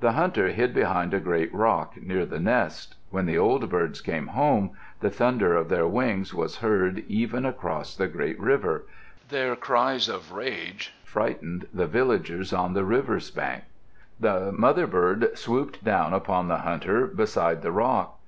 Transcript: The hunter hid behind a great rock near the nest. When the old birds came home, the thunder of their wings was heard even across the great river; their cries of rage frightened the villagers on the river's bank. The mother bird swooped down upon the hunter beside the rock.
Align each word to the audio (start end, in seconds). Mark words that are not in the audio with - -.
The 0.00 0.12
hunter 0.12 0.48
hid 0.48 0.72
behind 0.72 1.12
a 1.12 1.20
great 1.20 1.52
rock 1.52 2.00
near 2.02 2.24
the 2.24 2.40
nest. 2.40 2.94
When 3.10 3.26
the 3.26 3.36
old 3.36 3.68
birds 3.68 4.00
came 4.00 4.28
home, 4.28 4.70
the 5.00 5.10
thunder 5.10 5.54
of 5.56 5.68
their 5.68 5.86
wings 5.86 6.32
was 6.32 6.56
heard 6.60 7.04
even 7.06 7.44
across 7.44 7.94
the 7.94 8.08
great 8.08 8.40
river; 8.40 8.86
their 9.28 9.54
cries 9.54 10.08
of 10.08 10.32
rage 10.32 10.94
frightened 11.04 11.66
the 11.70 11.86
villagers 11.86 12.54
on 12.54 12.72
the 12.72 12.86
river's 12.86 13.30
bank. 13.30 13.64
The 14.18 14.52
mother 14.52 14.86
bird 14.86 15.36
swooped 15.36 15.84
down 15.84 16.14
upon 16.14 16.48
the 16.48 16.60
hunter 16.64 17.06
beside 17.06 17.60
the 17.60 17.72
rock. 17.72 18.18